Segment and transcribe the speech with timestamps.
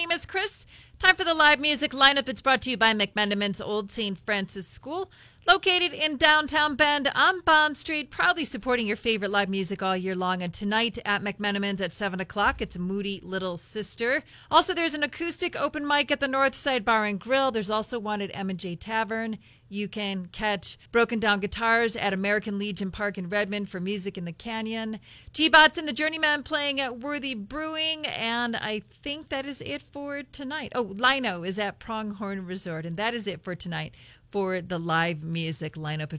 [0.00, 0.66] name is Chris.
[0.98, 2.26] Time for the live music lineup.
[2.26, 4.16] It's brought to you by McMenamins Old St.
[4.16, 5.10] Francis School,
[5.46, 10.14] located in downtown Bend on Bond Street, proudly supporting your favorite live music all year
[10.14, 10.42] long.
[10.42, 14.22] And tonight at McMenamins at 7 o'clock, it's Moody Little Sister.
[14.50, 17.50] Also, there's an acoustic open mic at the Northside Bar and Grill.
[17.50, 19.38] There's also one at M&J Tavern.
[19.72, 24.24] You can catch Broken Down Guitars at American Legion Park in Redmond for Music in
[24.24, 24.98] the Canyon.
[25.32, 28.04] G-Bots and the Journeyman playing at Worthy Brewing.
[28.04, 30.72] And I think that is it for tonight.
[30.74, 32.84] Oh, Lino is at Pronghorn Resort.
[32.84, 33.94] And that is it for tonight
[34.30, 36.12] for the live music lineup.
[36.12, 36.18] If